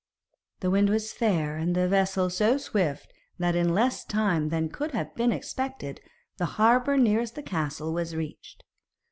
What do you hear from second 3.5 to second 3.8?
in